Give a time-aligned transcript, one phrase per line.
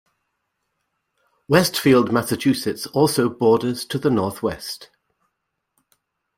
[1.47, 4.89] Westfield, Massachusetts, also borders to the northwest.